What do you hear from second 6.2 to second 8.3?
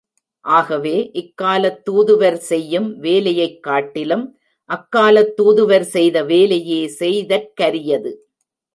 வேலையே செய்தற்கரியது.